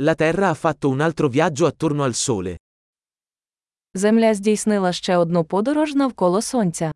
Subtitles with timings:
[0.00, 2.56] La Terra ha fatto un altro viaggio attorno al Sole.
[3.94, 6.92] Земля здійснила ще одну подорож навколо Сонця.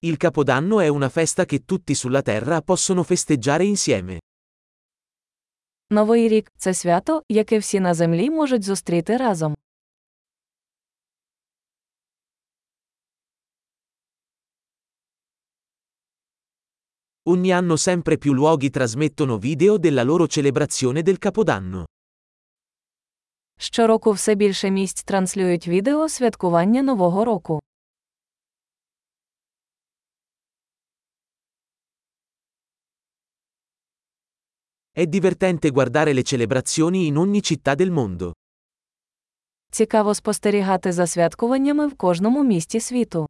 [0.00, 4.18] Il Capodanno è una festa che tutti sulla Terra possono festeggiare insieme.
[5.90, 9.56] Новий рік це свято, яке всі на землі можуть зустріти разом.
[17.29, 21.83] Ogni anno sempre più luoghi trasmettono video della loro celebrazione del Capodanno.
[23.59, 27.59] Щороку все більше місць транслюють відео святкування Нового року.
[34.91, 38.31] È divertente guardare le celebrazioni in ogni città del mondo.
[39.71, 43.27] Цікаво спостерігати за святкуваннями в кожному місті світу.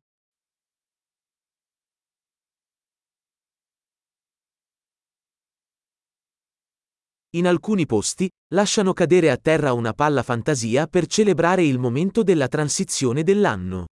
[7.36, 12.48] In alcuni posti, lasciano cadere a terra una palla fantasia per celebrare il momento della
[12.48, 13.86] transizione dell'anno.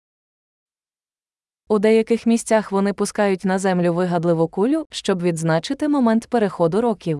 [1.69, 7.19] У деяких місцях вони пускають на землю вигадливу кулю, щоб відзначити момент переходу років.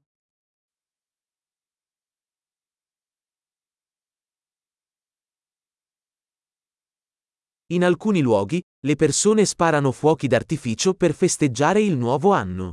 [7.70, 12.72] In alcuni luoghi, le persone sparano fuochi d'artificio per festeggiare il nuovo anno.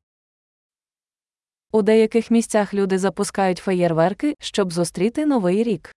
[1.72, 5.92] У деяких місцях люди запускають феєрверки, щоб зустріти новий рік.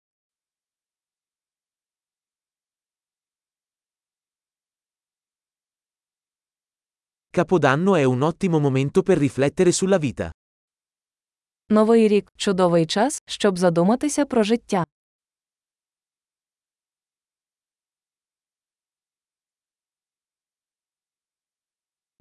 [7.32, 10.30] Capodanno è un ottimo momento per riflettere sulla vita.
[11.68, 14.86] Новий рік чудовий час, щоб задуматися про життя.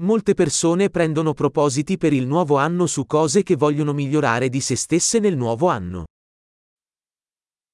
[0.01, 4.77] Molte persone prendono propositi per il nuovo anno su cose che vogliono migliorare di se
[4.77, 6.05] stesse nel nuovo anno.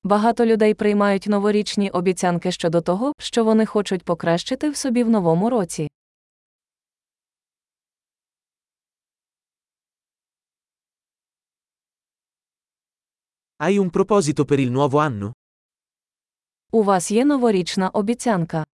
[0.03, 5.49] Багато людей приймають новорічні обіцянки щодо того, що вони хочуть покращити в собі в новому
[5.49, 5.87] році.
[13.59, 15.31] Hai un proposito per il nuovo anno?
[16.71, 18.65] У вас є новорічна обіцянка.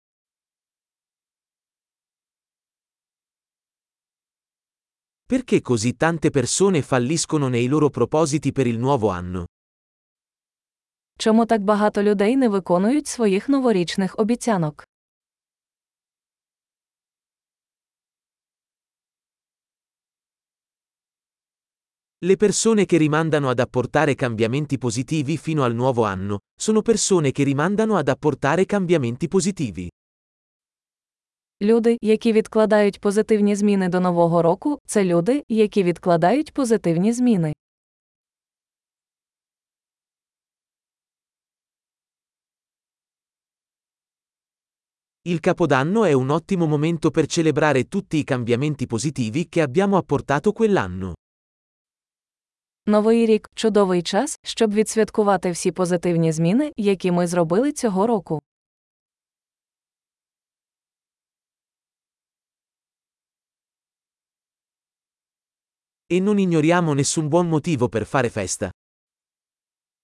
[5.30, 9.44] Perché così tante persone falliscono nei loro propositi per il nuovo anno?
[11.18, 14.84] Чому так багато людей не виконують своїх новорічних обіцянок?
[22.18, 27.42] Le persone che rimandano ad apportare cambiamenti positivi fino al nuovo anno, sono persone che
[27.42, 29.90] rimandano ad apportare cambiamenti positivi.
[31.61, 37.53] Люди, які відкладають позитивні зміни до нового року, це люди, які відкладають позитивні зміни.
[45.25, 50.51] Il Capodanno è un ottimo momento per celebrare tutti i cambiamenti positivi che abbiamo apportato
[50.53, 51.13] quell'anno.
[52.85, 58.41] Новий рік чудовий час, щоб відсвяткувати всі позитивні зміни, які ми зробили цього року.
[66.14, 68.70] E non ignoriamo nessun buon motivo per fare festa.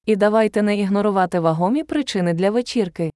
[0.06, 3.10] І давайте не ігнорувати вагомі причини для вечірки.